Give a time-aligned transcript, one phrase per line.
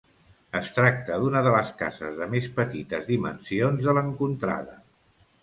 [0.59, 4.77] Es tracta d'una de les cases de més petites dimensions de l'encontrada.